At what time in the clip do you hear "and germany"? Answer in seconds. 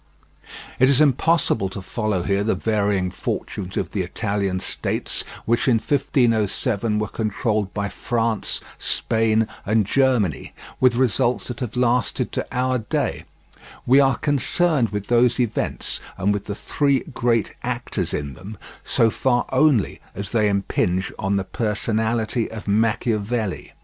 9.63-10.55